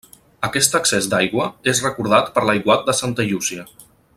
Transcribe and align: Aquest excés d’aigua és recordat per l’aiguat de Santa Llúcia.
Aquest 0.45 0.77
excés 0.79 1.09
d’aigua 1.11 1.45
és 1.73 1.81
recordat 1.87 2.33
per 2.39 2.45
l’aiguat 2.51 2.89
de 2.89 2.99
Santa 3.03 3.27
Llúcia. 3.33 3.69